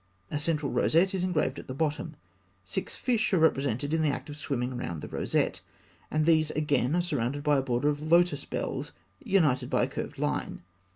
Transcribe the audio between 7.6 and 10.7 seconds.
border of lotus bells united by a curved line.